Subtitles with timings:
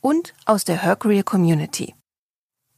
[0.00, 1.94] und aus der Her Career Community.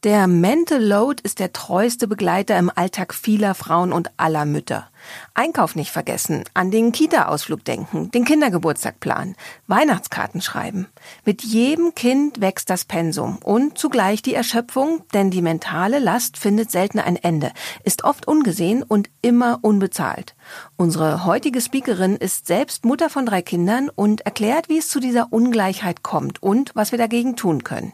[0.03, 4.89] Der Mental Load ist der treueste Begleiter im Alltag vieler Frauen und aller Mütter.
[5.35, 9.35] Einkauf nicht vergessen, an den Kita-Ausflug denken, den Kindergeburtstag planen,
[9.67, 10.87] Weihnachtskarten schreiben.
[11.23, 16.71] Mit jedem Kind wächst das Pensum und zugleich die Erschöpfung, denn die mentale Last findet
[16.71, 17.51] selten ein Ende,
[17.83, 20.33] ist oft ungesehen und immer unbezahlt.
[20.77, 25.31] Unsere heutige Speakerin ist selbst Mutter von drei Kindern und erklärt, wie es zu dieser
[25.31, 27.93] Ungleichheit kommt und was wir dagegen tun können.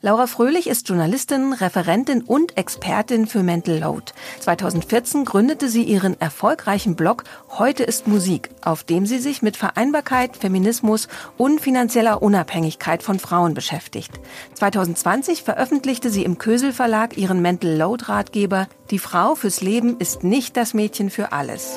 [0.00, 4.12] Laura Fröhlich ist Journalistin, Referentin und Expertin für Mental Load.
[4.38, 7.24] 2014 gründete sie ihren erfolgreichen Blog
[7.58, 13.54] Heute ist Musik, auf dem sie sich mit Vereinbarkeit, Feminismus und finanzieller Unabhängigkeit von Frauen
[13.54, 14.12] beschäftigt.
[14.54, 20.22] 2020 veröffentlichte sie im Kösel Verlag ihren Mental Load Ratgeber Die Frau fürs Leben ist
[20.22, 21.76] nicht das Mädchen für alles.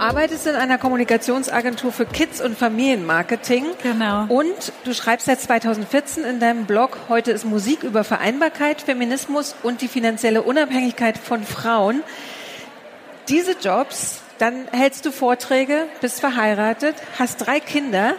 [0.00, 3.66] Arbeitest in einer Kommunikationsagentur für Kids- und Familienmarketing.
[3.82, 4.24] Genau.
[4.28, 9.82] Und du schreibst seit 2014 in deinem Blog, heute ist Musik über Vereinbarkeit, Feminismus und
[9.82, 12.02] die finanzielle Unabhängigkeit von Frauen.
[13.28, 18.14] Diese Jobs, dann hältst du Vorträge, bist verheiratet, hast drei Kinder.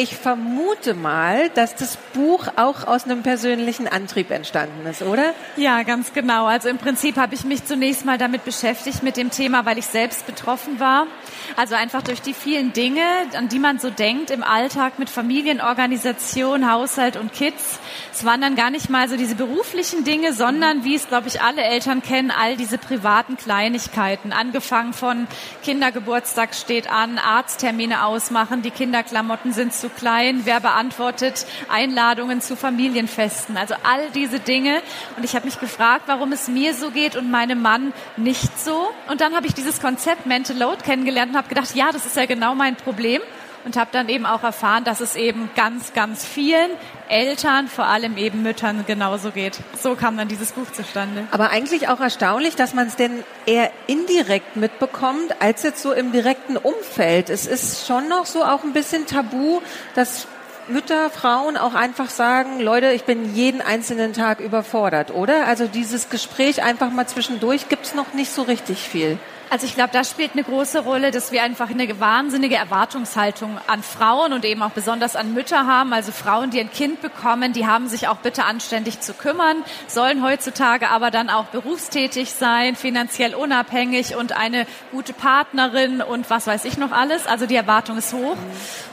[0.00, 5.34] Ich vermute mal, dass das Buch auch aus einem persönlichen Antrieb entstanden ist, oder?
[5.56, 6.46] Ja, ganz genau.
[6.46, 9.86] Also im Prinzip habe ich mich zunächst mal damit beschäftigt mit dem Thema, weil ich
[9.86, 11.08] selbst betroffen war.
[11.56, 13.02] Also einfach durch die vielen Dinge,
[13.36, 17.80] an die man so denkt im Alltag mit Familienorganisation, Haushalt und Kids.
[18.12, 21.42] Es waren dann gar nicht mal so diese beruflichen Dinge, sondern wie es, glaube ich,
[21.42, 24.32] alle Eltern kennen, all diese privaten Kleinigkeiten.
[24.32, 25.26] Angefangen von
[25.64, 33.56] Kindergeburtstag steht an, Arzttermine ausmachen, die Kinderklamotten sind zu klein, wer beantwortet Einladungen zu Familienfesten.
[33.56, 34.82] Also all diese Dinge.
[35.16, 38.88] Und ich habe mich gefragt, warum es mir so geht und meinem Mann nicht so.
[39.10, 42.16] Und dann habe ich dieses Konzept Mental Load kennengelernt und habe gedacht, ja, das ist
[42.16, 43.20] ja genau mein Problem
[43.68, 46.70] und habe dann eben auch erfahren, dass es eben ganz, ganz vielen
[47.10, 49.60] Eltern, vor allem eben Müttern genauso geht.
[49.78, 51.26] So kam dann dieses Buch zustande.
[51.32, 56.12] Aber eigentlich auch erstaunlich, dass man es denn eher indirekt mitbekommt, als jetzt so im
[56.12, 57.28] direkten Umfeld.
[57.28, 59.60] Es ist schon noch so auch ein bisschen tabu,
[59.94, 60.28] dass
[60.68, 65.46] Mütter, Frauen auch einfach sagen, Leute, ich bin jeden einzelnen Tag überfordert, oder?
[65.46, 69.18] Also dieses Gespräch einfach mal zwischendurch gibt's noch nicht so richtig viel.
[69.50, 73.82] Also ich glaube, das spielt eine große Rolle, dass wir einfach eine wahnsinnige Erwartungshaltung an
[73.82, 75.94] Frauen und eben auch besonders an Mütter haben.
[75.94, 80.22] Also Frauen, die ein Kind bekommen, die haben sich auch bitte anständig zu kümmern, sollen
[80.22, 86.66] heutzutage aber dann auch berufstätig sein, finanziell unabhängig und eine gute Partnerin und was weiß
[86.66, 87.26] ich noch alles.
[87.26, 88.36] Also die Erwartung ist hoch.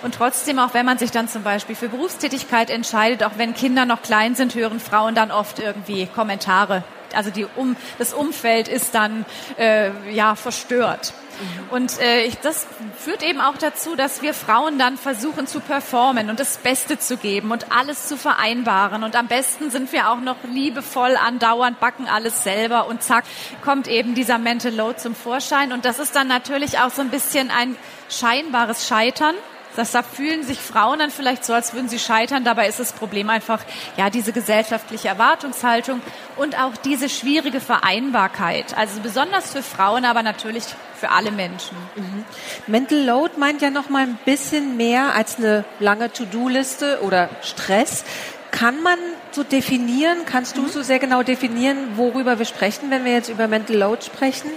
[0.04, 3.86] Und trotzdem, auch wenn man sich dann zum Beispiel für Berufstätigkeit entscheidet, auch wenn Kinder
[3.86, 6.84] noch klein sind, hören Frauen dann oft irgendwie Kommentare
[7.16, 9.26] also die um, das Umfeld ist dann
[9.58, 11.14] äh, ja verstört.
[11.40, 11.70] Mhm.
[11.70, 12.68] Und äh, ich, das
[12.98, 17.18] führt eben auch dazu, dass wir Frauen dann versuchen zu performen und das Beste zu
[17.18, 19.04] geben und alles zu vereinbaren.
[19.04, 23.25] Und am besten sind wir auch noch liebevoll andauernd, backen alles selber und zack,
[23.64, 25.74] kommt eben dieser Mental Load zum Vorschein.
[25.74, 27.75] Und das ist dann natürlich auch so ein bisschen ein
[28.09, 29.36] scheinbares Scheitern
[29.75, 32.44] dass da fühlen sich Frauen dann vielleicht so, als würden sie scheitern.
[32.44, 33.59] Dabei ist das Problem einfach,
[33.97, 36.02] ja, diese gesellschaftliche Erwartungshaltung
[36.38, 38.78] und auch diese schwierige Vereinbarkeit.
[38.78, 40.63] Also besonders für Frauen, aber natürlich
[40.96, 41.78] für alle Menschen.
[41.96, 42.25] Mhm.
[42.68, 48.06] Mental Load meint ja noch mal ein bisschen mehr als eine lange To-Do-Liste oder Stress.
[48.51, 48.98] Kann man
[49.31, 50.69] so definieren, kannst du mhm.
[50.69, 54.50] so sehr genau definieren, worüber wir sprechen, wenn wir jetzt über Mental Load sprechen?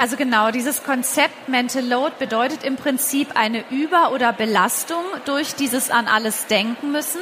[0.00, 5.90] Also genau, dieses Konzept Mental Load bedeutet im Prinzip eine Über- oder Belastung durch dieses
[5.90, 7.20] an alles denken müssen.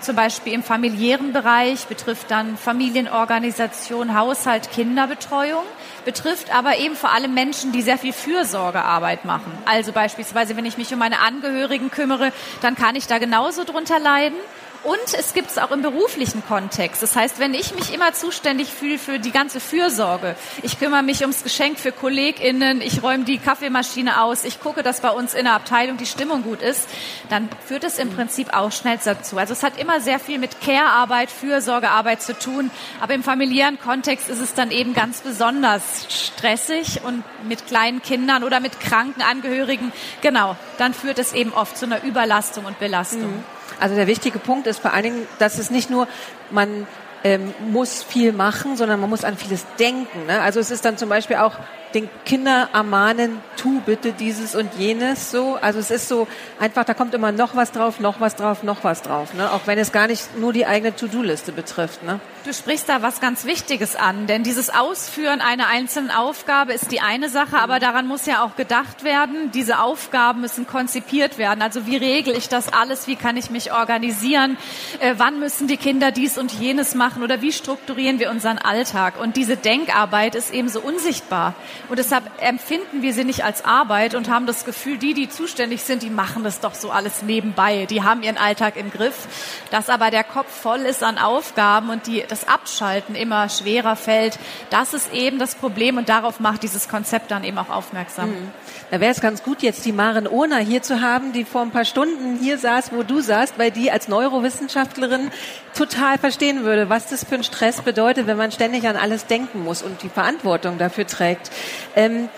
[0.00, 5.64] Zum Beispiel im familiären Bereich betrifft dann Familienorganisation, Haushalt, Kinderbetreuung,
[6.06, 9.52] betrifft aber eben vor allem Menschen, die sehr viel Fürsorgearbeit machen.
[9.66, 12.32] Also beispielsweise, wenn ich mich um meine Angehörigen kümmere,
[12.62, 14.38] dann kann ich da genauso drunter leiden.
[14.84, 17.02] Und es gibt es auch im beruflichen Kontext.
[17.02, 21.22] Das heißt, wenn ich mich immer zuständig fühle für die ganze Fürsorge, ich kümmere mich
[21.22, 25.44] ums Geschenk für KollegInnen, ich räume die Kaffeemaschine aus, ich gucke, dass bei uns in
[25.44, 26.86] der Abteilung die Stimmung gut ist,
[27.30, 29.38] dann führt es im Prinzip auch schnell dazu.
[29.38, 32.70] Also es hat immer sehr viel mit Care-Arbeit, Fürsorgearbeit zu tun.
[33.00, 38.44] Aber im familiären Kontext ist es dann eben ganz besonders stressig und mit kleinen Kindern
[38.44, 39.92] oder mit kranken Angehörigen.
[40.20, 43.36] Genau, dann führt es eben oft zu einer Überlastung und Belastung.
[43.36, 43.53] Mhm.
[43.80, 46.08] Also der wichtige Punkt ist vor allen Dingen, dass es nicht nur,
[46.50, 46.86] man
[47.24, 50.26] ähm, muss viel machen, sondern man muss an vieles denken.
[50.26, 50.40] Ne?
[50.40, 51.54] Also es ist dann zum Beispiel auch
[51.94, 55.56] den Kinder ermahnen, tu bitte dieses und jenes so.
[55.60, 56.26] Also es ist so
[56.58, 59.32] einfach, da kommt immer noch was drauf, noch was drauf, noch was drauf.
[59.34, 59.50] Ne?
[59.52, 62.02] Auch wenn es gar nicht nur die eigene To-Do-Liste betrifft.
[62.02, 62.20] Ne?
[62.44, 67.00] Du sprichst da was ganz Wichtiges an, denn dieses Ausführen einer einzelnen Aufgabe ist die
[67.00, 69.50] eine Sache, aber daran muss ja auch gedacht werden.
[69.52, 71.62] Diese Aufgaben müssen konzipiert werden.
[71.62, 73.06] Also wie regel ich das alles?
[73.06, 74.58] Wie kann ich mich organisieren?
[75.00, 77.22] Äh, wann müssen die Kinder dies und jenes machen?
[77.22, 79.14] Oder wie strukturieren wir unseren Alltag?
[79.18, 81.54] Und diese Denkarbeit ist eben so unsichtbar.
[81.88, 85.82] Und deshalb empfinden wir sie nicht als Arbeit und haben das Gefühl, die, die zuständig
[85.82, 87.86] sind, die machen das doch so alles nebenbei.
[87.86, 89.28] Die haben ihren Alltag im Griff.
[89.70, 94.38] Dass aber der Kopf voll ist an Aufgaben und die, das Abschalten immer schwerer fällt,
[94.70, 98.30] das ist eben das Problem und darauf macht dieses Konzept dann eben auch aufmerksam.
[98.30, 98.50] Mhm.
[98.90, 101.70] Da wäre es ganz gut, jetzt die Maren Ohner hier zu haben, die vor ein
[101.70, 105.30] paar Stunden hier saß, wo du saßt, weil die als Neurowissenschaftlerin
[105.74, 109.64] total verstehen würde, was das für ein Stress bedeutet, wenn man ständig an alles denken
[109.64, 111.50] muss und die Verantwortung dafür trägt.
[111.96, 112.28] Ähm,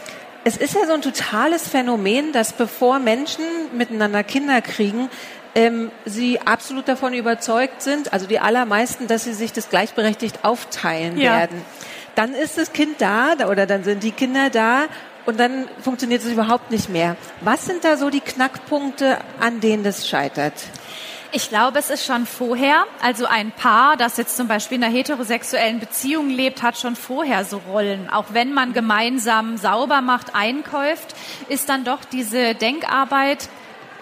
[0.45, 3.45] es ist ja so ein totales Phänomen, dass bevor Menschen
[3.77, 5.11] miteinander Kinder kriegen,
[5.57, 11.19] ähm, sie absolut davon überzeugt sind, also die allermeisten, dass sie sich das gleichberechtigt aufteilen
[11.19, 11.39] ja.
[11.39, 11.63] werden.
[12.15, 14.85] Dann ist das Kind da oder dann sind die Kinder da
[15.25, 17.17] und dann funktioniert es überhaupt nicht mehr.
[17.41, 20.55] Was sind da so die Knackpunkte, an denen das scheitert?
[21.33, 22.85] Ich glaube, es ist schon vorher.
[23.03, 27.45] Also ein Paar, das jetzt zum Beispiel in einer heterosexuellen Beziehung lebt, hat schon vorher
[27.45, 28.09] so Rollen.
[28.09, 31.15] Auch wenn man gemeinsam sauber macht, einkäuft,
[31.49, 33.49] ist dann doch diese Denkarbeit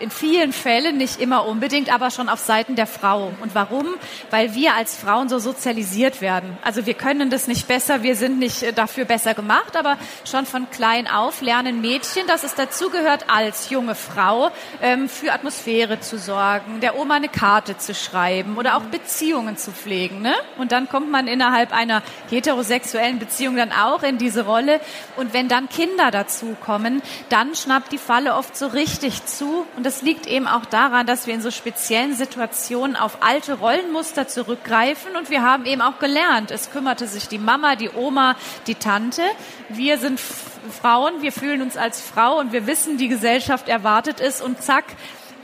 [0.01, 3.33] in vielen Fällen, nicht immer unbedingt, aber schon auf Seiten der Frau.
[3.41, 3.87] Und warum?
[4.31, 6.57] Weil wir als Frauen so sozialisiert werden.
[6.63, 10.47] Also wir können das nicht besser, wir sind nicht äh, dafür besser gemacht, aber schon
[10.47, 14.51] von klein auf lernen Mädchen, dass es dazugehört, als junge Frau
[14.83, 19.73] ähm, für Atmosphäre zu sorgen, der Oma eine Karte zu schreiben oder auch Beziehungen zu
[19.73, 20.23] pflegen.
[20.23, 20.35] Ne?
[20.59, 24.81] Und dann kommt man innerhalb einer heterosexuellen Beziehung dann auch in diese Rolle.
[25.17, 29.94] Und wenn dann Kinder dazukommen, dann schnappt die Falle oft so richtig zu und das
[30.03, 35.31] liegt eben auch daran, dass wir in so speziellen Situationen auf alte Rollenmuster zurückgreifen und
[35.31, 38.37] wir haben eben auch gelernt, es kümmerte sich die Mama, die Oma,
[38.67, 39.23] die Tante.
[39.69, 44.41] Wir sind Frauen, wir fühlen uns als Frau und wir wissen, die Gesellschaft erwartet es
[44.41, 44.85] und zack,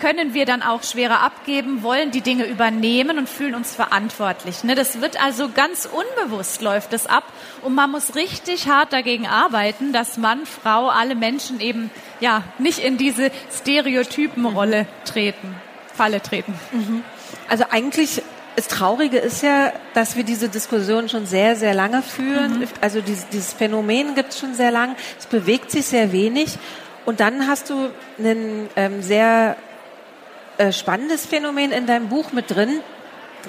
[0.01, 4.65] können wir dann auch schwerer abgeben, wollen die Dinge übernehmen und fühlen uns verantwortlich.
[4.65, 4.75] Ne?
[4.75, 7.25] Das wird also ganz unbewusst läuft es ab
[7.63, 12.79] und man muss richtig hart dagegen arbeiten, dass Mann, Frau, alle Menschen eben ja nicht
[12.79, 15.55] in diese Stereotypenrolle treten,
[15.95, 16.55] Falle treten.
[16.73, 17.05] Mhm.
[17.49, 18.23] Also eigentlich
[18.57, 22.61] das Traurige ist ja, dass wir diese Diskussion schon sehr, sehr lange führen.
[22.61, 22.69] Mhm.
[22.81, 24.97] Also dieses, dieses Phänomen gibt es schon sehr lang.
[25.19, 26.59] Es bewegt sich sehr wenig.
[27.07, 29.57] Und dann hast du einen ähm, sehr
[30.61, 32.81] äh, spannendes Phänomen in deinem Buch mit drin,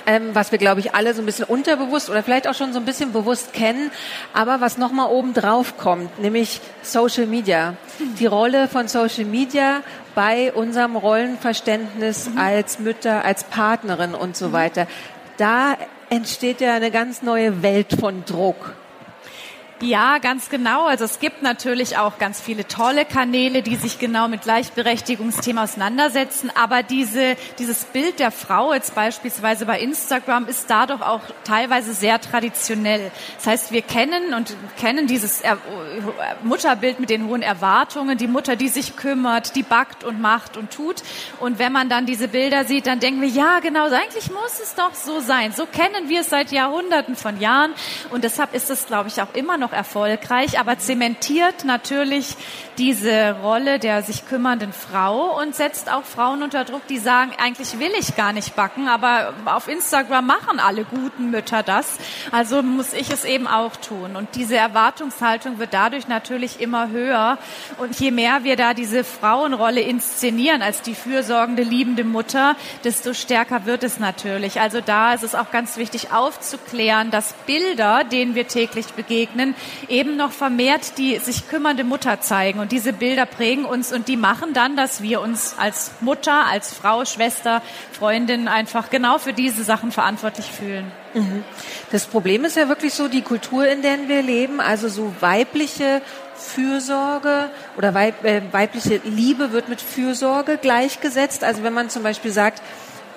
[0.06, 2.80] ähm, was wir, glaube ich, alle so ein bisschen unterbewusst oder vielleicht auch schon so
[2.80, 3.92] ein bisschen bewusst kennen,
[4.34, 7.76] aber was nochmal oben drauf kommt, nämlich Social Media.
[8.20, 9.82] Die Rolle von Social Media
[10.16, 12.38] bei unserem Rollenverständnis mhm.
[12.38, 14.54] als Mütter, als Partnerin und so mhm.
[14.54, 14.88] weiter.
[15.36, 15.76] Da
[16.10, 18.76] entsteht ja eine ganz neue Welt von Druck.
[19.82, 20.86] Ja, ganz genau.
[20.86, 26.52] Also es gibt natürlich auch ganz viele tolle Kanäle, die sich genau mit Gleichberechtigungsthemen auseinandersetzen.
[26.56, 32.22] Aber diese, dieses Bild der Frau jetzt beispielsweise bei Instagram ist dadurch auch teilweise sehr
[32.22, 33.10] traditionell.
[33.38, 35.58] Das heißt, wir kennen und kennen dieses er
[36.44, 40.72] Mutterbild mit den hohen Erwartungen, die Mutter, die sich kümmert, die backt und macht und
[40.72, 41.02] tut.
[41.40, 44.76] Und wenn man dann diese Bilder sieht, dann denken wir, ja, genau, eigentlich muss es
[44.76, 45.54] doch so sein.
[45.54, 47.74] So kennen wir es seit Jahrhunderten von Jahren.
[48.12, 52.36] Und deshalb ist es, glaube ich, auch immer noch noch erfolgreich, aber zementiert natürlich
[52.78, 57.80] diese Rolle der sich kümmernden Frau und setzt auch Frauen unter Druck, die sagen, eigentlich
[57.80, 61.98] will ich gar nicht backen, aber auf Instagram machen alle guten Mütter das,
[62.32, 64.16] also muss ich es eben auch tun.
[64.16, 67.38] Und diese Erwartungshaltung wird dadurch natürlich immer höher.
[67.78, 73.66] Und je mehr wir da diese Frauenrolle inszenieren als die fürsorgende, liebende Mutter, desto stärker
[73.66, 74.60] wird es natürlich.
[74.60, 79.56] Also da ist es auch ganz wichtig aufzuklären, dass Bilder, denen wir täglich begegnen,
[79.88, 82.60] eben noch vermehrt die sich kümmernde Mutter zeigen.
[82.60, 86.74] Und diese Bilder prägen uns und die machen dann, dass wir uns als Mutter, als
[86.74, 90.92] Frau, Schwester, Freundin einfach genau für diese Sachen verantwortlich fühlen.
[91.14, 91.44] Mhm.
[91.92, 96.02] Das Problem ist ja wirklich so die Kultur, in der wir leben, also so weibliche
[96.36, 101.44] Fürsorge oder weib, äh, weibliche Liebe wird mit Fürsorge gleichgesetzt.
[101.44, 102.62] Also wenn man zum Beispiel sagt,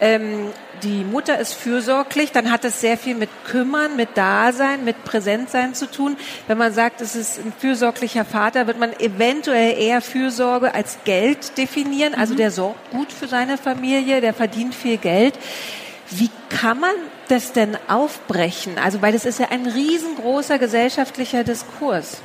[0.01, 0.49] ähm,
[0.83, 5.75] die Mutter ist fürsorglich, dann hat es sehr viel mit Kümmern, mit Dasein, mit Präsentsein
[5.75, 6.17] zu tun.
[6.47, 11.57] Wenn man sagt, es ist ein fürsorglicher Vater, wird man eventuell eher Fürsorge als Geld
[11.57, 12.15] definieren.
[12.15, 12.39] Also mhm.
[12.39, 15.39] der sorgt gut für seine Familie, der verdient viel Geld.
[16.11, 16.95] Wie kann man
[17.29, 18.79] das denn aufbrechen?
[18.79, 22.19] Also, weil das ist ja ein riesengroßer gesellschaftlicher Diskurs.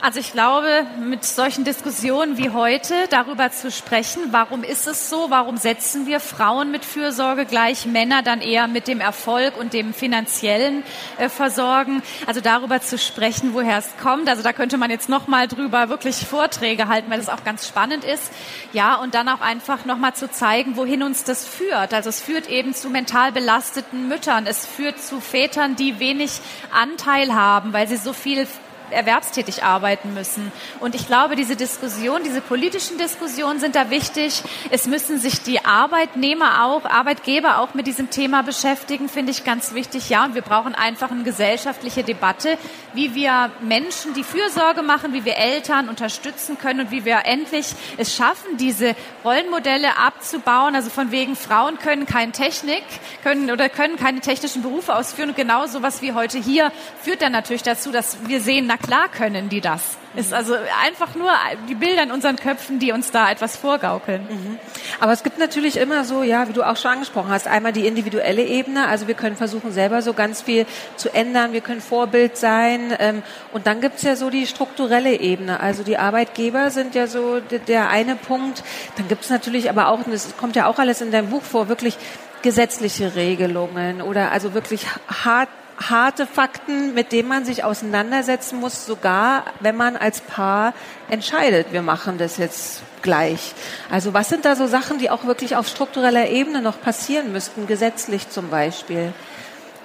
[0.00, 5.30] Also ich glaube, mit solchen Diskussionen wie heute darüber zu sprechen, warum ist es so,
[5.30, 9.94] warum setzen wir Frauen mit Fürsorge gleich, Männer dann eher mit dem Erfolg und dem
[9.94, 10.82] finanziellen
[11.16, 12.02] äh, Versorgen.
[12.26, 14.28] Also darüber zu sprechen, woher es kommt.
[14.28, 18.04] Also da könnte man jetzt nochmal drüber wirklich Vorträge halten, weil das auch ganz spannend
[18.04, 18.30] ist.
[18.72, 21.94] Ja, und dann auch einfach nochmal zu zeigen, wohin uns das führt.
[21.94, 24.46] Also es führt eben zu mental belasteten Müttern.
[24.46, 26.40] Es führt zu Vätern, die wenig
[26.72, 28.46] Anteil haben, weil sie so viel
[28.90, 30.52] erwerbstätig arbeiten müssen.
[30.80, 34.42] Und ich glaube, diese Diskussion, diese politischen Diskussionen sind da wichtig.
[34.70, 39.74] Es müssen sich die Arbeitnehmer auch, Arbeitgeber auch mit diesem Thema beschäftigen, finde ich ganz
[39.74, 40.08] wichtig.
[40.08, 42.58] Ja, und wir brauchen einfach eine gesellschaftliche Debatte,
[42.94, 47.66] wie wir Menschen, die Fürsorge machen, wie wir Eltern unterstützen können und wie wir endlich
[47.96, 50.74] es schaffen, diese Rollenmodelle abzubauen.
[50.74, 52.84] Also von wegen Frauen können keine Technik,
[53.22, 55.30] können oder können keine technischen Berufe ausführen.
[55.30, 56.72] Und genau sowas wie heute hier
[57.02, 59.98] führt dann natürlich dazu, dass wir sehen, na klar können die das.
[60.16, 60.54] Ist also
[60.84, 61.30] einfach nur
[61.68, 64.22] die Bilder in unseren Köpfen, die uns da etwas vorgaukeln.
[64.22, 64.58] Mhm.
[65.00, 67.86] Aber es gibt natürlich immer so, ja, wie du auch schon angesprochen hast, einmal die
[67.86, 68.86] individuelle Ebene.
[68.86, 70.66] Also wir können versuchen, selber so ganz viel
[70.96, 71.52] zu ändern.
[71.52, 72.94] Wir können Vorbild sein.
[73.00, 75.58] Ähm, und dann gibt's ja so die strukturelle Ebene.
[75.60, 78.62] Also die Arbeitgeber sind ja so der eine Punkt.
[78.96, 81.68] Dann gibt's natürlich aber auch, und das kommt ja auch alles in deinem Buch vor,
[81.68, 81.98] wirklich
[82.42, 89.44] gesetzliche Regelungen oder also wirklich hart harte Fakten, mit denen man sich auseinandersetzen muss, sogar
[89.60, 90.74] wenn man als Paar
[91.08, 93.54] entscheidet, wir machen das jetzt gleich.
[93.90, 97.66] Also was sind da so Sachen, die auch wirklich auf struktureller Ebene noch passieren müssten,
[97.66, 99.12] gesetzlich zum Beispiel?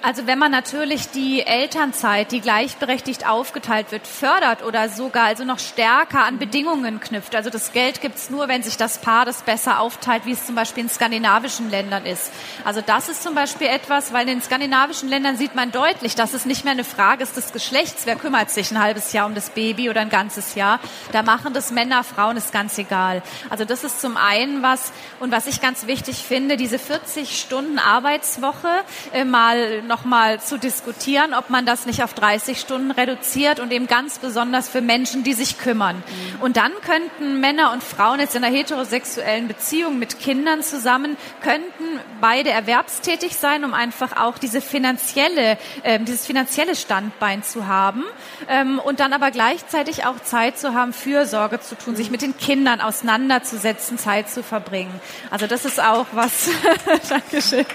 [0.02, 5.58] Also wenn man natürlich die Elternzeit, die gleichberechtigt aufgeteilt wird, fördert oder sogar also noch
[5.58, 7.34] stärker an Bedingungen knüpft.
[7.36, 10.54] Also das Geld gibt's nur, wenn sich das Paar das besser aufteilt, wie es zum
[10.54, 12.32] Beispiel in skandinavischen Ländern ist.
[12.64, 16.32] Also das ist zum Beispiel etwas, weil in den skandinavischen Ländern sieht man deutlich, dass
[16.32, 19.34] es nicht mehr eine Frage ist des Geschlechts, wer kümmert sich ein halbes Jahr um
[19.34, 20.80] das Baby oder ein ganzes Jahr.
[21.12, 23.22] Da machen das Männer, Frauen, ist ganz egal.
[23.50, 27.78] Also das ist zum einen was, und was ich ganz wichtig finde, diese 40 Stunden
[27.78, 28.68] Arbeitswoche
[29.12, 33.86] äh, mal nochmal zu diskutieren, ob man das nicht auf 30 Stunden reduziert und eben
[33.86, 35.96] ganz besonders für Menschen, die sich kümmern.
[35.96, 36.40] Mhm.
[36.42, 42.00] Und dann könnten Männer und Frauen jetzt in einer heterosexuellen Beziehung mit Kindern zusammen, könnten
[42.20, 48.04] beide erwerbstätig sein, um einfach auch diese finanzielle, äh, dieses finanzielle Standbein zu haben
[48.48, 51.96] ähm, und dann aber gleichzeitig auch Zeit zu haben, Fürsorge zu tun, mhm.
[51.96, 55.00] sich mit den Kindern auseinanderzusetzen, Zeit zu verbringen.
[55.30, 56.48] Also das ist auch was,
[57.08, 57.66] Dankeschön.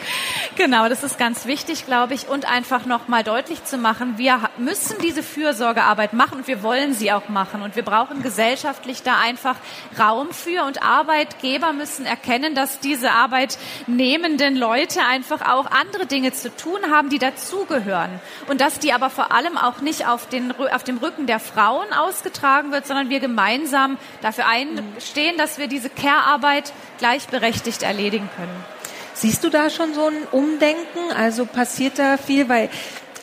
[0.55, 4.97] Genau, das ist ganz wichtig, glaube ich, und einfach nochmal deutlich zu machen, wir müssen
[5.01, 7.61] diese Fürsorgearbeit machen und wir wollen sie auch machen.
[7.61, 9.55] Und wir brauchen gesellschaftlich da einfach
[9.99, 16.55] Raum für und Arbeitgeber müssen erkennen, dass diese arbeitnehmenden Leute einfach auch andere Dinge zu
[16.55, 18.19] tun haben, die dazugehören.
[18.47, 21.91] Und dass die aber vor allem auch nicht auf, den, auf dem Rücken der Frauen
[21.91, 28.74] ausgetragen wird, sondern wir gemeinsam dafür einstehen, dass wir diese Care-Arbeit gleichberechtigt erledigen können.
[29.15, 31.11] Siehst du da schon so ein Umdenken?
[31.17, 32.69] Also passiert da viel, weil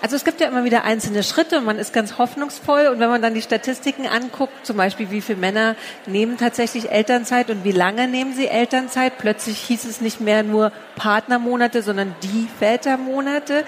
[0.01, 2.89] also es gibt ja immer wieder einzelne Schritte und man ist ganz hoffnungsvoll.
[2.89, 7.51] Und wenn man dann die Statistiken anguckt, zum Beispiel wie viele Männer nehmen tatsächlich Elternzeit
[7.51, 12.49] und wie lange nehmen sie Elternzeit, plötzlich hieß es nicht mehr nur Partnermonate, sondern die
[12.59, 13.65] Vätermonate.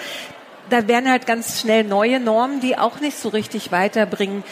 [0.70, 4.42] Da werden halt ganz schnell neue Normen, die auch nicht so richtig weiterbringen.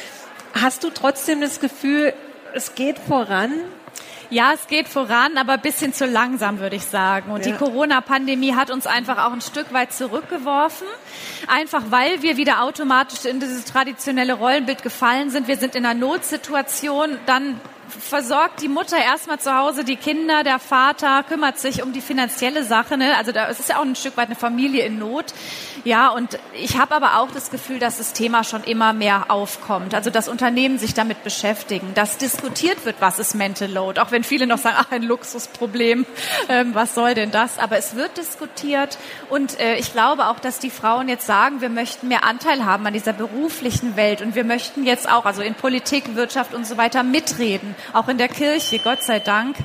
[0.54, 2.12] Hast du trotzdem das Gefühl,
[2.54, 3.50] es geht voran?
[4.32, 7.30] Ja, es geht voran, aber ein bisschen zu langsam, würde ich sagen.
[7.30, 7.52] Und ja.
[7.52, 10.86] die Corona-Pandemie hat uns einfach auch ein Stück weit zurückgeworfen.
[11.48, 15.48] Einfach weil wir wieder automatisch in dieses traditionelle Rollenbild gefallen sind.
[15.48, 17.60] Wir sind in einer Notsituation, dann
[18.00, 22.64] versorgt die Mutter erstmal zu Hause die Kinder, der Vater kümmert sich um die finanzielle
[22.64, 22.96] Sache.
[22.96, 23.16] Ne?
[23.16, 25.34] Also da, es ist ja auch ein Stück weit eine Familie in Not.
[25.84, 29.94] Ja, und ich habe aber auch das Gefühl, dass das Thema schon immer mehr aufkommt.
[29.94, 34.00] Also dass Unternehmen sich damit beschäftigen, dass diskutiert wird, was ist Mental Load.
[34.00, 36.06] Auch wenn viele noch sagen, ach, ein Luxusproblem,
[36.48, 37.58] ähm, was soll denn das?
[37.58, 41.68] Aber es wird diskutiert und äh, ich glaube auch, dass die Frauen jetzt sagen, wir
[41.68, 45.54] möchten mehr Anteil haben an dieser beruflichen Welt und wir möchten jetzt auch, also in
[45.54, 49.56] Politik, Wirtschaft und so weiter mitreden, auch in der Kirche, Gott sei Dank.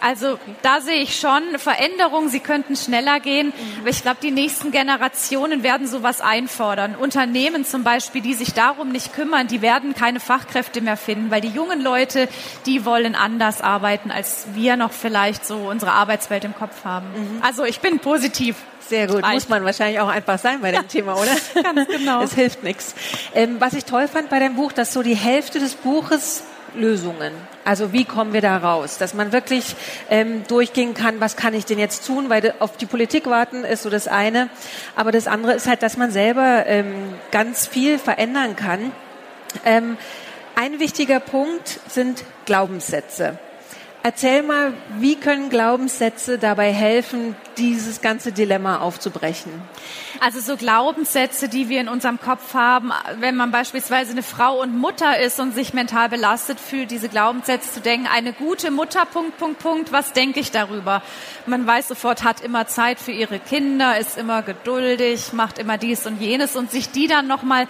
[0.00, 2.28] Also da sehe ich schon Veränderungen.
[2.28, 3.52] Sie könnten schneller gehen.
[3.80, 6.96] Aber ich glaube, die nächsten Generationen werden sowas einfordern.
[6.96, 11.40] Unternehmen zum Beispiel, die sich darum nicht kümmern, die werden keine Fachkräfte mehr finden, weil
[11.40, 12.28] die jungen Leute,
[12.66, 17.06] die wollen anders arbeiten, als wir noch vielleicht so unsere Arbeitswelt im Kopf haben.
[17.08, 17.42] Mhm.
[17.42, 18.56] Also ich bin positiv.
[18.80, 21.30] Sehr gut, muss man wahrscheinlich auch einfach sein bei dem ja, Thema, oder?
[21.62, 22.22] Ganz genau.
[22.22, 22.94] Es hilft nichts.
[23.34, 26.42] Ähm, was ich toll fand bei deinem Buch, dass so die Hälfte des Buches
[26.74, 27.32] Lösungen.
[27.64, 28.98] Also wie kommen wir da raus?
[28.98, 29.76] Dass man wirklich
[30.08, 32.28] ähm, durchgehen kann, was kann ich denn jetzt tun?
[32.28, 34.48] Weil auf die Politik warten ist so das eine.
[34.96, 38.92] Aber das andere ist halt, dass man selber ähm, ganz viel verändern kann.
[39.64, 39.96] Ähm,
[40.54, 43.38] ein wichtiger Punkt sind Glaubenssätze.
[44.02, 49.52] Erzähl mal, wie können Glaubenssätze dabei helfen, dieses ganze Dilemma aufzubrechen?
[50.20, 54.76] Also so Glaubenssätze, die wir in unserem Kopf haben, wenn man beispielsweise eine Frau und
[54.76, 59.38] Mutter ist und sich mental belastet fühlt, diese Glaubenssätze zu denken, eine gute Mutter, Punkt,
[59.38, 61.02] Punkt, Punkt, was denke ich darüber?
[61.46, 66.06] Man weiß sofort, hat immer Zeit für ihre Kinder, ist immer geduldig, macht immer dies
[66.06, 67.66] und jenes und sich die dann nochmal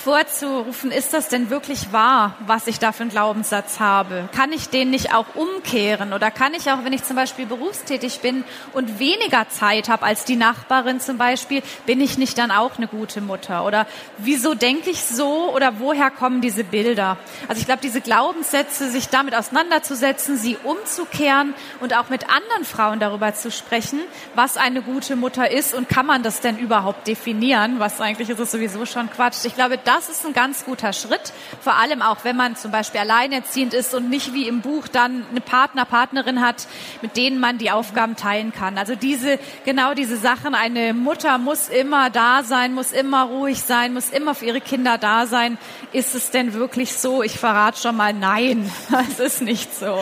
[0.00, 4.28] vorzurufen, ist das denn wirklich wahr, was ich da für einen Glaubenssatz habe?
[4.34, 6.12] Kann ich den nicht auch umkehren?
[6.12, 8.98] Oder kann ich auch, wenn ich zum Beispiel berufstätig bin und
[9.30, 13.20] weniger Zeit habe als die Nachbarin zum Beispiel, bin ich nicht dann auch eine gute
[13.20, 13.64] Mutter?
[13.64, 13.86] Oder
[14.18, 15.54] wieso denke ich so?
[15.54, 17.16] Oder woher kommen diese Bilder?
[17.46, 22.98] Also ich glaube, diese Glaubenssätze, sich damit auseinanderzusetzen, sie umzukehren und auch mit anderen Frauen
[22.98, 24.00] darüber zu sprechen,
[24.34, 27.78] was eine gute Mutter ist und kann man das denn überhaupt definieren?
[27.78, 29.44] Was eigentlich ist es sowieso schon Quatsch.
[29.44, 31.32] Ich glaube, das ist ein ganz guter Schritt.
[31.60, 35.24] Vor allem auch, wenn man zum Beispiel alleinerziehend ist und nicht wie im Buch dann
[35.30, 36.66] eine Partner, Partnerin hat,
[37.00, 38.76] mit denen man die Aufgaben teilen kann.
[38.76, 40.54] Also diese, genau diese Sachen.
[40.54, 44.98] Eine Mutter muss immer da sein, muss immer ruhig sein, muss immer für ihre Kinder
[44.98, 45.58] da sein.
[45.92, 47.22] Ist es denn wirklich so?
[47.24, 48.70] Ich verrate schon mal, nein,
[49.10, 49.98] es ist nicht so.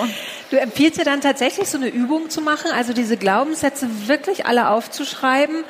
[0.50, 4.68] Du empfiehlst dir dann tatsächlich so eine Übung zu machen, also diese Glaubenssätze wirklich alle
[4.68, 5.64] aufzuschreiben,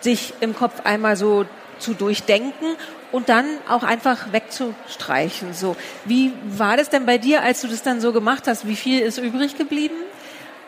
[0.00, 1.46] sich im Kopf einmal so
[1.80, 2.76] zu durchdenken
[3.10, 5.54] und dann auch einfach wegzustreichen.
[5.54, 8.66] So, wie war das denn bei dir, als du das dann so gemacht hast?
[8.68, 9.96] Wie viel ist übrig geblieben?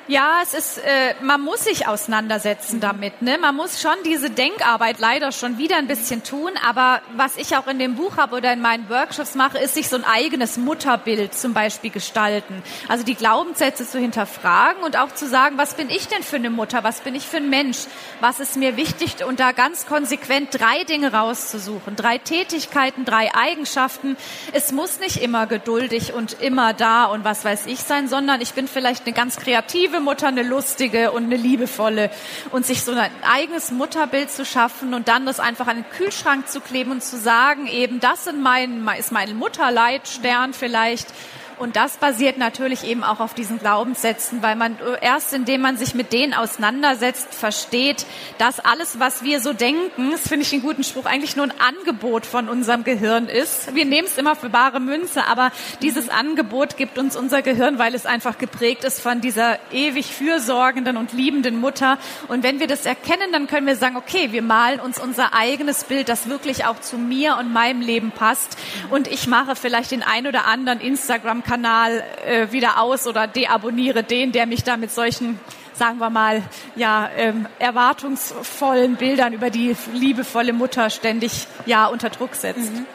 [0.09, 3.23] Ja, es ist, äh, man muss sich auseinandersetzen damit.
[3.23, 3.39] Ne?
[3.39, 6.53] Man muss schon diese Denkarbeit leider schon wieder ein bisschen tun.
[6.65, 9.89] Aber was ich auch in dem Buch habe oder in meinen Workshops mache, ist sich
[9.89, 12.63] so ein eigenes Mutterbild zum Beispiel gestalten.
[12.87, 16.51] Also die Glaubenssätze zu hinterfragen und auch zu sagen, was bin ich denn für eine
[16.51, 16.85] Mutter?
[16.85, 17.79] Was bin ich für ein Mensch?
[18.21, 19.25] Was ist mir wichtig?
[19.25, 21.97] Und da ganz konsequent drei Dinge rauszusuchen.
[21.97, 24.17] Drei Tätigkeiten, drei Eigenschaften.
[24.53, 28.53] Es muss nicht immer geduldig und immer da und was weiß ich sein, sondern ich
[28.55, 32.11] bin vielleicht eine ganz kreative liebe Mutter, eine lustige und eine liebevolle.
[32.51, 36.49] Und sich so ein eigenes Mutterbild zu schaffen und dann das einfach an den Kühlschrank
[36.49, 41.09] zu kleben und zu sagen, eben das sind mein, ist mein Mutterleitstern vielleicht
[41.59, 45.95] und das basiert natürlich eben auch auf diesen Glaubenssätzen, weil man erst indem man sich
[45.95, 48.07] mit denen auseinandersetzt, versteht,
[48.39, 51.55] dass alles, was wir so denken, das finde ich einen guten Spruch, eigentlich nur ein
[51.61, 53.75] Angebot von unserem Gehirn ist.
[53.75, 55.51] Wir nehmen es immer für bare Münze, aber
[55.83, 60.97] dieses Angebot gibt uns unser Gehirn, weil es einfach geprägt ist von dieser ewig fürsorgenden
[60.97, 61.99] und liebenden Mutter.
[62.29, 65.85] Und wenn wir das erkennen, dann können wir sagen, okay, wir malen uns unser eigenes
[65.85, 68.59] Bild, das wirklich auch zu mir und meinem Leben passt.
[68.91, 74.03] Und ich mache vielleicht den ein oder anderen Instagram Kanal äh, wieder aus oder deabonniere
[74.03, 75.39] den, der mich da mit solchen
[75.77, 76.43] sagen wir mal,
[76.75, 82.73] ja, ähm, erwartungsvollen Bildern über die liebevolle Mutter ständig ja unter Druck setzt.
[82.73, 82.87] Mhm.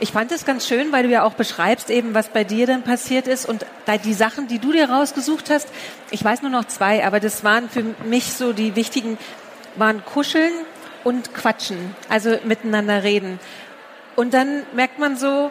[0.00, 2.82] Ich fand es ganz schön, weil du ja auch beschreibst eben, was bei dir dann
[2.82, 5.68] passiert ist und da die Sachen, die du dir rausgesucht hast.
[6.10, 9.18] Ich weiß nur noch zwei, aber das waren für mich so die wichtigen,
[9.76, 10.52] waren Kuscheln
[11.04, 13.38] und Quatschen, also miteinander reden.
[14.16, 15.50] Und dann merkt man so,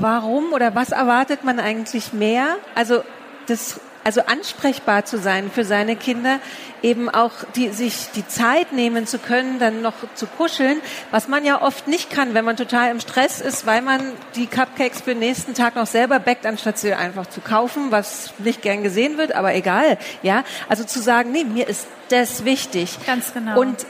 [0.00, 2.56] Warum oder was erwartet man eigentlich mehr?
[2.74, 3.02] Also
[3.46, 6.40] das also ansprechbar zu sein für seine Kinder,
[6.82, 11.44] eben auch die, sich die Zeit nehmen zu können, dann noch zu kuscheln, was man
[11.44, 14.00] ja oft nicht kann, wenn man total im Stress ist, weil man
[14.34, 18.32] die Cupcakes für den nächsten Tag noch selber backt, anstatt sie einfach zu kaufen, was
[18.38, 20.42] nicht gern gesehen wird, aber egal, ja.
[20.70, 22.98] Also zu sagen, nee, mir ist das wichtig.
[23.04, 23.60] Ganz genau.
[23.60, 23.84] Und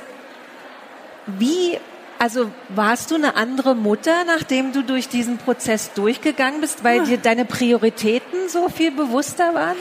[1.27, 1.79] wie
[2.19, 7.19] Also warst du eine andere Mutter, nachdem du durch diesen Prozess durchgegangen bist, weil dir
[7.19, 9.77] deine Prioritäten so viel bewusster waren?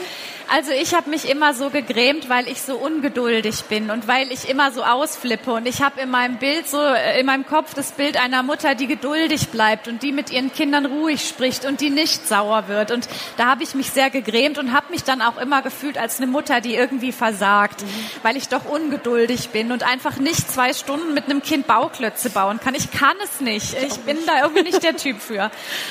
[0.50, 4.48] Also ich habe mich immer so gegrämt, weil ich so ungeduldig bin und weil ich
[4.48, 5.52] immer so ausflippe.
[5.52, 8.74] Und ich habe in meinem Bild so, äh, in meinem Kopf das Bild einer Mutter,
[8.74, 12.92] die geduldig bleibt und die mit ihren Kindern ruhig spricht und die nicht sauer wird.
[12.92, 16.16] Und da habe ich mich sehr gegrämt und habe mich dann auch immer gefühlt als
[16.16, 17.88] eine Mutter, die irgendwie versagt, mhm.
[18.22, 22.58] weil ich doch ungeduldig bin und einfach nicht zwei Stunden mit einem Kind Bauklötze bauen
[22.58, 22.74] kann.
[22.74, 23.76] Ich kann es nicht.
[23.86, 25.50] Ich bin da irgendwie nicht der Typ für.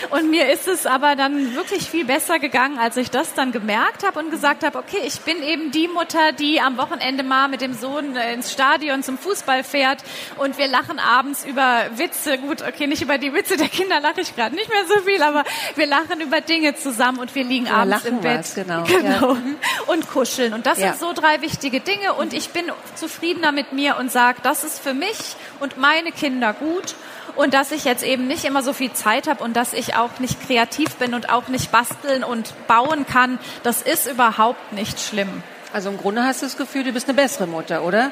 [0.10, 4.04] Und mir ist es aber dann wirklich viel besser gegangen, als ich das dann gemerkt
[4.04, 7.50] habe und gesagt gesagt habe, okay, ich bin eben die Mutter, die am Wochenende mal
[7.50, 10.02] mit dem Sohn äh, ins Stadion zum Fußball fährt
[10.38, 12.38] und wir lachen abends über Witze.
[12.38, 15.22] Gut, okay, nicht über die Witze der Kinder lache ich gerade nicht mehr so viel,
[15.22, 15.44] aber
[15.76, 18.40] wir lachen über Dinge zusammen und wir liegen ja, abends im Bett.
[18.40, 18.84] Was, genau.
[18.88, 19.34] genau.
[19.34, 19.42] Ja.
[19.88, 20.54] Und kuscheln.
[20.54, 20.94] Und das ja.
[20.94, 24.80] sind so drei wichtige Dinge und ich bin zufriedener mit mir und sage, das ist
[24.80, 26.96] für mich und meine Kinder gut
[27.38, 30.20] und dass ich jetzt eben nicht immer so viel Zeit habe und dass ich auch
[30.20, 35.44] nicht kreativ bin und auch nicht basteln und bauen kann, das ist überhaupt nicht schlimm.
[35.72, 38.12] Also im Grunde hast du das Gefühl, du bist eine bessere Mutter, oder?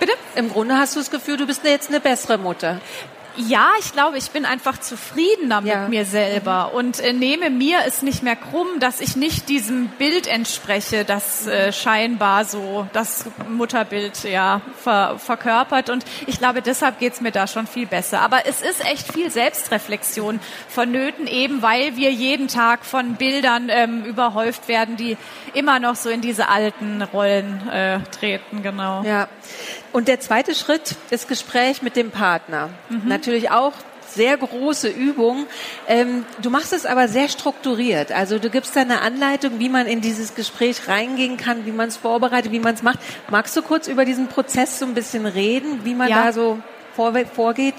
[0.00, 0.12] Bitte?
[0.36, 2.80] Im Grunde hast du das Gefühl, du bist jetzt eine bessere Mutter.
[3.36, 5.80] Ja, ich glaube, ich bin einfach zufriedener ja.
[5.80, 6.78] mit mir selber mhm.
[6.78, 11.46] und äh, nehme mir es nicht mehr krumm, dass ich nicht diesem Bild entspreche, das
[11.46, 15.90] äh, scheinbar so das Mutterbild ja ver verkörpert.
[15.90, 18.20] Und ich glaube, deshalb geht's mir da schon viel besser.
[18.20, 24.04] Aber es ist echt viel Selbstreflexion vonnöten, eben weil wir jeden Tag von Bildern ähm,
[24.04, 25.16] überhäuft werden, die
[25.54, 28.62] immer noch so in diese alten Rollen äh, treten.
[28.62, 29.02] Genau.
[29.02, 29.28] Ja.
[29.92, 32.70] Und der zweite Schritt ist Gespräch mit dem Partner.
[32.88, 33.02] Mhm.
[33.06, 33.72] Natürlich auch
[34.14, 35.46] sehr große Übung.
[35.88, 38.12] Ähm, du machst es aber sehr strukturiert.
[38.12, 41.88] Also du gibst da eine Anleitung, wie man in dieses Gespräch reingehen kann, wie man
[41.88, 42.98] es vorbereitet, wie man es macht.
[43.30, 46.24] Magst du kurz über diesen Prozess so ein bisschen reden, wie man ja.
[46.24, 46.58] da so
[46.94, 47.74] vorgeht?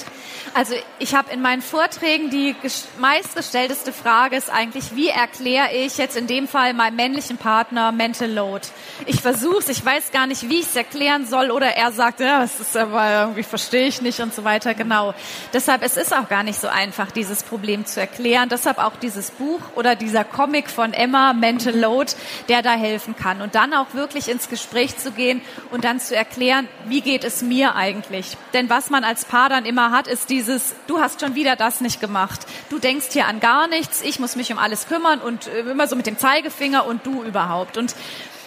[0.54, 2.56] Also ich habe in meinen Vorträgen die
[3.00, 8.32] meistgestellteste Frage ist eigentlich, wie erkläre ich jetzt in dem Fall meinem männlichen Partner Mental
[8.32, 8.66] Load?
[9.06, 12.40] Ich versuche ich weiß gar nicht, wie ich es erklären soll oder er sagt, ja,
[12.42, 14.74] das ist aber irgendwie verstehe ich nicht und so weiter.
[14.74, 15.14] Genau.
[15.54, 18.50] Deshalb es ist auch gar nicht so einfach, dieses Problem zu erklären.
[18.50, 22.14] Deshalb auch dieses Buch oder dieser Comic von Emma Mental Load,
[22.50, 26.16] der da helfen kann und dann auch wirklich ins Gespräch zu gehen und dann zu
[26.16, 28.38] erklären, wie geht es mir eigentlich?
[28.54, 31.80] Denn was man als Paar dann immer hat, ist dieses, du hast schon wieder das
[31.80, 32.42] nicht gemacht.
[32.70, 35.88] Du denkst hier an gar nichts, ich muss mich um alles kümmern und äh, immer
[35.88, 37.78] so mit dem Zeigefinger und du überhaupt.
[37.78, 37.96] Und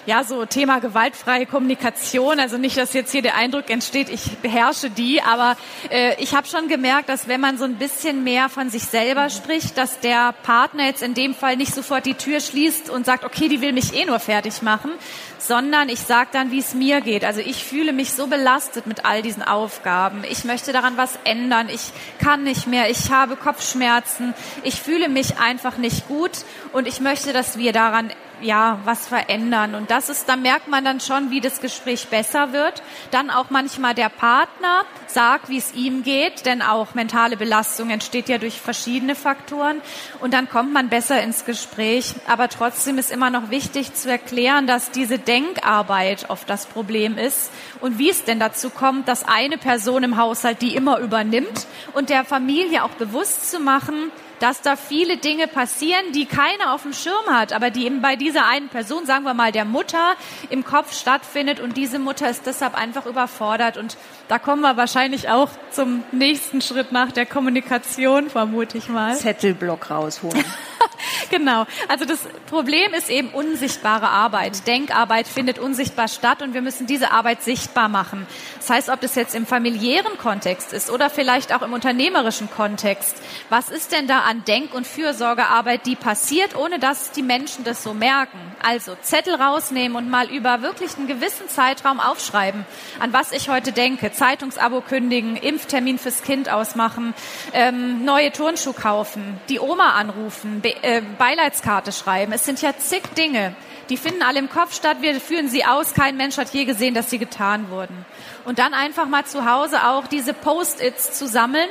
[0.08, 2.40] ja, so Thema gewaltfreie Kommunikation.
[2.40, 5.54] Also nicht, dass jetzt hier der Eindruck entsteht, ich beherrsche die, aber
[5.90, 9.28] äh, ich habe schon gemerkt, dass wenn man so ein bisschen mehr von sich selber
[9.28, 13.22] spricht, dass der Partner jetzt in dem Fall nicht sofort die Tür schließt und sagt,
[13.22, 14.92] okay, die will mich eh nur fertig machen,
[15.38, 17.22] sondern ich sage dann, wie es mir geht.
[17.22, 20.24] Also ich fühle mich so belastet mit all diesen Aufgaben.
[20.30, 21.68] Ich möchte daran was ändern.
[21.68, 22.88] Ich kann nicht mehr.
[22.90, 24.32] Ich habe Kopfschmerzen.
[24.62, 26.30] Ich fühle mich einfach nicht gut
[26.72, 29.74] und ich möchte, dass wir daran ja, was verändern.
[29.74, 32.82] Und das ist, da merkt man dann schon, wie das Gespräch besser wird.
[33.10, 38.28] Dann auch manchmal der Partner sagt, wie es ihm geht, denn auch mentale Belastung entsteht
[38.28, 39.80] ja durch verschiedene Faktoren.
[40.20, 42.14] Und dann kommt man besser ins Gespräch.
[42.26, 47.50] Aber trotzdem ist immer noch wichtig zu erklären, dass diese Denkarbeit oft das Problem ist
[47.80, 52.10] und wie es denn dazu kommt, dass eine Person im Haushalt die immer übernimmt und
[52.10, 56.92] der Familie auch bewusst zu machen, dass da viele Dinge passieren, die keiner auf dem
[56.92, 60.14] Schirm hat, aber die eben bei dieser einen Person, sagen wir mal der Mutter,
[60.50, 63.96] im Kopf stattfindet und diese Mutter ist deshalb einfach überfordert und
[64.28, 69.16] da kommen wir wahrscheinlich auch zum nächsten Schritt nach der Kommunikation, vermute ich mal.
[69.16, 70.44] Zettelblock rausholen.
[71.30, 71.66] genau.
[71.88, 74.66] Also das Problem ist eben unsichtbare Arbeit.
[74.66, 78.26] Denkarbeit findet unsichtbar statt und wir müssen diese Arbeit sichtbar machen.
[78.58, 83.16] Das heißt, ob das jetzt im familiären Kontext ist oder vielleicht auch im unternehmerischen Kontext.
[83.48, 87.82] Was ist denn da an Denk- und Fürsorgearbeit, die passiert, ohne dass die Menschen das
[87.82, 88.38] so merken?
[88.62, 92.66] Also Zettel rausnehmen und mal über wirklich einen gewissen Zeitraum aufschreiben,
[92.98, 94.12] an was ich heute denke.
[94.18, 97.14] Zeitungsabo kündigen, Impftermin fürs Kind ausmachen,
[97.52, 102.32] ähm, neue Turnschuhe kaufen, die Oma anrufen, Be äh, Beileidskarte schreiben.
[102.32, 103.54] Es sind ja zig Dinge,
[103.90, 104.98] die finden alle im Kopf statt.
[105.00, 105.94] Wir führen sie aus.
[105.94, 108.04] Kein Mensch hat je gesehen, dass sie getan wurden.
[108.44, 111.68] Und dann einfach mal zu Hause auch diese Post-its zu sammeln.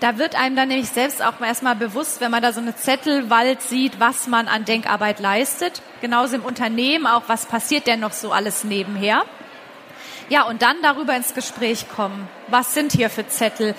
[0.00, 3.62] Da wird einem dann nämlich selbst auch erstmal bewusst, wenn man da so eine Zettelwald
[3.62, 5.82] sieht, was man an Denkarbeit leistet.
[6.00, 9.24] Genauso im Unternehmen auch, was passiert denn noch so alles nebenher.
[10.30, 12.28] Ja, und dann darüber ins Gespräch kommen.
[12.46, 13.74] Was sind hier für Zettel?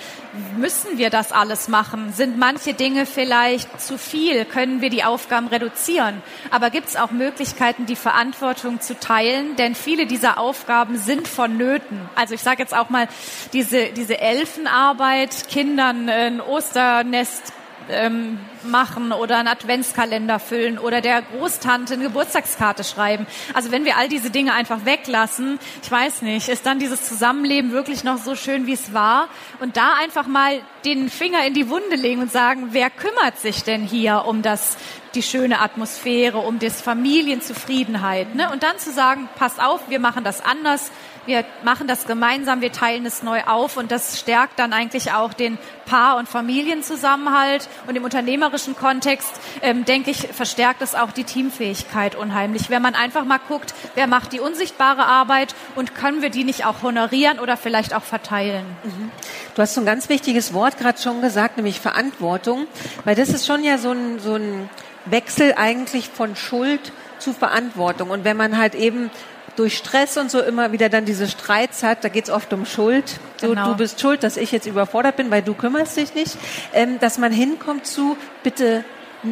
[0.57, 2.11] Müssen wir das alles machen?
[2.11, 4.43] Sind manche Dinge vielleicht zu viel?
[4.43, 6.21] Können wir die Aufgaben reduzieren?
[6.49, 9.55] Aber gibt es auch Möglichkeiten, die Verantwortung zu teilen?
[9.55, 12.01] Denn viele dieser Aufgaben sind vonnöten.
[12.15, 13.07] Also ich sage jetzt auch mal,
[13.53, 17.53] diese, diese Elfenarbeit, Kindern ein Osternest
[17.91, 23.25] ähm, machen oder einen Adventskalender füllen oder der Großtante eine Geburtstagskarte schreiben.
[23.53, 27.71] Also wenn wir all diese Dinge einfach weglassen, ich weiß nicht, ist dann dieses Zusammenleben
[27.71, 29.27] wirklich noch so schön, wie es war?
[29.59, 33.63] Und da einfach mal den Finger in die Wunde legen und sagen, wer kümmert sich
[33.63, 34.77] denn hier um das,
[35.15, 38.35] die schöne Atmosphäre, um das Familienzufriedenheit?
[38.35, 38.49] Ne?
[38.51, 40.91] Und dann zu sagen, passt auf, wir machen das anders,
[41.31, 45.33] wir machen das gemeinsam, wir teilen es neu auf und das stärkt dann eigentlich auch
[45.33, 51.23] den Paar- und Familienzusammenhalt und im unternehmerischen Kontext, ähm, denke ich, verstärkt es auch die
[51.23, 52.69] Teamfähigkeit unheimlich.
[52.69, 56.65] Wenn man einfach mal guckt, wer macht die unsichtbare Arbeit und können wir die nicht
[56.65, 58.65] auch honorieren oder vielleicht auch verteilen.
[58.83, 59.11] Mhm.
[59.55, 62.67] Du hast so ein ganz wichtiges Wort gerade schon gesagt, nämlich Verantwortung,
[63.05, 64.69] weil das ist schon ja so ein, so ein
[65.05, 68.09] Wechsel eigentlich von Schuld zu Verantwortung.
[68.09, 69.09] Und wenn man halt eben
[69.55, 72.65] durch Stress und so immer wieder dann diese Streits hat, da geht es oft um
[72.65, 73.19] Schuld.
[73.37, 73.69] So, genau.
[73.69, 76.37] du bist schuld, dass ich jetzt überfordert bin, weil du kümmerst dich nicht.
[76.73, 78.83] Ähm, dass man hinkommt zu, bitte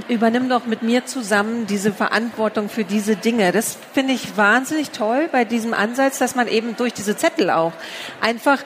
[0.08, 3.52] übernimm doch mit mir zusammen diese Verantwortung für diese Dinge.
[3.52, 7.74] Das finde ich wahnsinnig toll bei diesem Ansatz, dass man eben durch diese Zettel auch
[8.22, 8.60] einfach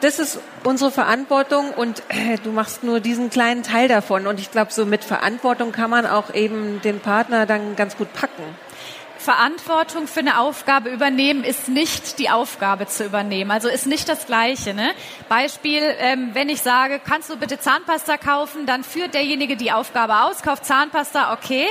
[0.00, 4.26] das ist unsere Verantwortung und äh, du machst nur diesen kleinen Teil davon.
[4.26, 8.12] Und ich glaube, so mit Verantwortung kann man auch eben den Partner dann ganz gut
[8.14, 8.42] packen.
[9.20, 13.50] Verantwortung für eine Aufgabe übernehmen ist nicht die Aufgabe zu übernehmen.
[13.50, 14.72] Also ist nicht das Gleiche.
[14.72, 14.92] Ne?
[15.28, 20.22] Beispiel, ähm, wenn ich sage, kannst du bitte Zahnpasta kaufen, dann führt derjenige die Aufgabe
[20.22, 21.66] aus, kauft Zahnpasta, okay.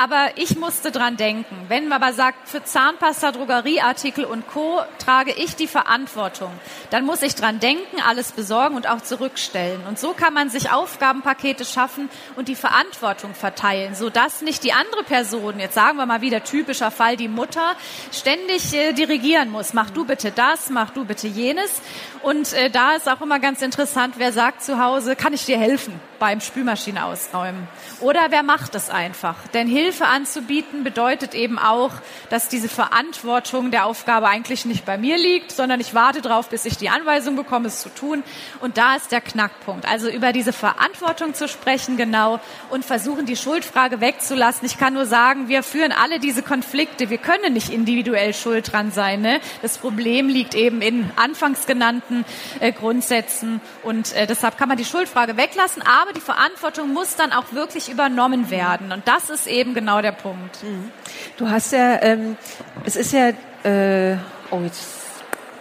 [0.00, 1.56] Aber ich musste dran denken.
[1.66, 4.80] Wenn man aber sagt, für Zahnpasta, Drogerieartikel und Co.
[5.04, 6.52] trage ich die Verantwortung,
[6.90, 9.80] dann muss ich dran denken, alles besorgen und auch zurückstellen.
[9.88, 15.02] Und so kann man sich Aufgabenpakete schaffen und die Verantwortung verteilen, sodass nicht die andere
[15.02, 17.74] Person, jetzt sagen wir mal wieder typischer Fall die Mutter
[18.12, 19.72] ständig äh, dirigieren muss.
[19.72, 21.82] Mach du bitte das, mach du bitte jenes.
[22.22, 25.58] Und äh, da ist auch immer ganz interessant, wer sagt zu Hause, kann ich dir
[25.58, 27.66] helfen beim Spülmaschine ausräumen?
[28.00, 29.34] Oder wer macht es einfach?
[29.54, 31.90] Denn Hilfe anzubieten bedeutet eben auch,
[32.30, 36.64] dass diese Verantwortung der Aufgabe eigentlich nicht bei mir liegt, sondern ich warte darauf, bis
[36.64, 38.22] ich die Anweisung bekomme, es zu tun.
[38.60, 39.84] Und da ist der Knackpunkt.
[39.84, 42.38] Also über diese Verantwortung zu sprechen genau
[42.70, 44.64] und versuchen, die Schuldfrage wegzulassen.
[44.64, 46.81] Ich kann nur sagen, wir führen alle diese Konflikte.
[46.98, 49.20] Wir können nicht individuell schuld dran sein.
[49.20, 49.40] Ne?
[49.62, 52.24] Das Problem liegt eben in anfangs genannten
[52.60, 55.82] äh, Grundsätzen und äh, deshalb kann man die Schuldfrage weglassen.
[55.82, 58.92] Aber die Verantwortung muss dann auch wirklich übernommen werden.
[58.92, 60.62] Und das ist eben genau der Punkt.
[60.62, 60.90] Mhm.
[61.36, 62.36] Du hast ja, ähm,
[62.84, 63.28] es ist ja,
[63.64, 64.16] äh,
[64.50, 64.86] oh jetzt,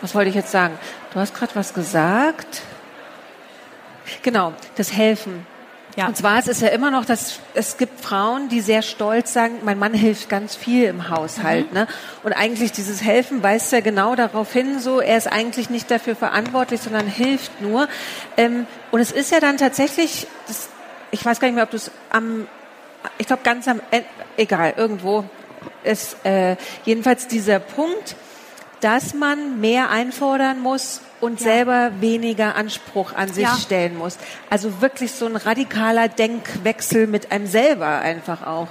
[0.02, 0.78] was wollte ich jetzt sagen?
[1.14, 2.62] Du hast gerade was gesagt.
[4.22, 5.46] Genau, das Helfen.
[5.98, 6.08] Ja.
[6.08, 9.56] Und zwar es ist ja immer noch, dass es gibt Frauen, die sehr stolz sagen,
[9.64, 11.68] mein Mann hilft ganz viel im Haushalt.
[11.72, 11.80] Mhm.
[11.80, 11.88] Ne?
[12.24, 16.16] Und eigentlich dieses Helfen weist ja genau darauf hin, so er ist eigentlich nicht dafür
[16.16, 17.88] verantwortlich, sondern hilft nur.
[18.38, 20.70] Ähm, und es ist ja dann tatsächlich, das,
[21.12, 22.48] ich weiß gar nicht mehr, ob du es am,
[23.18, 25.26] ich glaube ganz am, Ende, egal, irgendwo
[25.84, 28.16] ist äh, jedenfalls dieser Punkt,
[28.82, 31.46] dass man mehr einfordern muss und ja.
[31.46, 33.56] selber weniger Anspruch an sich ja.
[33.56, 34.18] stellen muss.
[34.50, 38.68] Also wirklich so ein radikaler Denkwechsel mit einem selber einfach auch.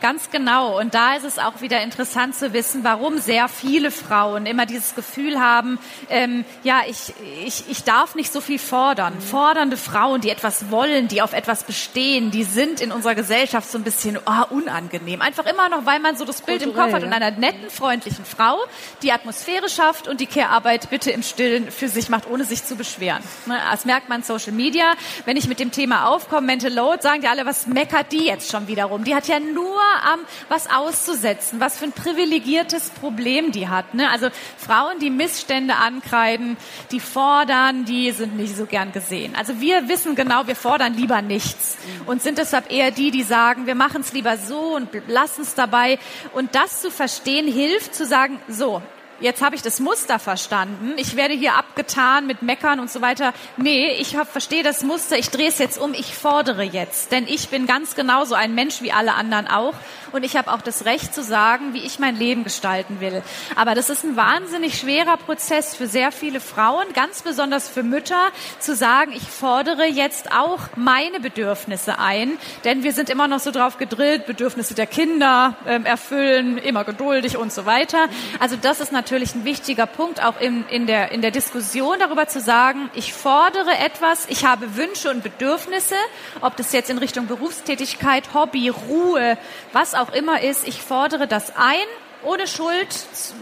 [0.00, 0.80] Ganz genau.
[0.80, 4.94] Und da ist es auch wieder interessant zu wissen, warum sehr viele Frauen immer dieses
[4.94, 7.12] Gefühl haben, ähm, ja, ich,
[7.44, 9.14] ich, ich darf nicht so viel fordern.
[9.14, 9.20] Mhm.
[9.20, 13.76] Fordernde Frauen, die etwas wollen, die auf etwas bestehen, die sind in unserer Gesellschaft so
[13.76, 15.20] ein bisschen oh, unangenehm.
[15.20, 17.68] Einfach immer noch, weil man so das Bild Kulturell, im Kopf hat und einer netten,
[17.68, 18.58] freundlichen Frau,
[19.02, 22.76] die Atmosphäre schafft und die Care-Arbeit bitte im Stillen für sich macht, ohne sich zu
[22.76, 23.22] beschweren.
[23.44, 24.92] Ne, das merkt man in Social Media.
[25.26, 28.50] Wenn ich mit dem Thema aufkomme, Mental Load, sagen die alle, was meckert die jetzt
[28.50, 29.04] schon wiederum?
[29.04, 29.80] Die hat ja nur
[30.12, 33.94] am was auszusetzen, was für ein privilegiertes Problem die hat.
[33.94, 34.10] Ne?
[34.10, 36.56] Also Frauen, die Missstände ankreiden,
[36.90, 39.34] die fordern, die sind nicht so gern gesehen.
[39.36, 41.76] Also wir wissen genau, wir fordern lieber nichts
[42.06, 45.54] und sind deshalb eher die, die sagen, wir machen es lieber so und lassen es
[45.54, 45.98] dabei.
[46.32, 48.82] Und das zu verstehen hilft, zu sagen, so,
[49.20, 50.94] jetzt habe ich das Muster verstanden.
[50.96, 53.32] Ich werde hier ab abgetan mit Meckern und so weiter.
[53.56, 57.12] Nee, ich verstehe das Muster, ich drehe es jetzt um, ich fordere jetzt.
[57.12, 59.74] Denn ich bin ganz genauso ein Mensch wie alle anderen auch.
[60.12, 63.22] Und ich habe auch das Recht zu sagen, wie ich mein Leben gestalten will.
[63.54, 68.30] Aber das ist ein wahnsinnig schwerer Prozess für sehr viele Frauen, ganz besonders für Mütter,
[68.58, 72.36] zu sagen, ich fordere jetzt auch meine Bedürfnisse ein.
[72.64, 77.36] Denn wir sind immer noch so drauf gedrillt, Bedürfnisse der Kinder ähm, erfüllen, immer geduldig
[77.36, 78.08] und so weiter.
[78.40, 82.28] Also das ist natürlich ein wichtiger Punkt, auch in, in, der, in der Diskussion darüber
[82.28, 85.96] zu sagen, ich fordere etwas, ich habe Wünsche und Bedürfnisse,
[86.42, 89.36] ob das jetzt in Richtung Berufstätigkeit, Hobby, Ruhe,
[89.72, 91.88] was auch immer ist, ich fordere das ein
[92.22, 92.86] ohne Schuld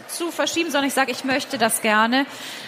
[0.08, 2.24] zu verschieben, sondern ich sage, ich möchte das gerne.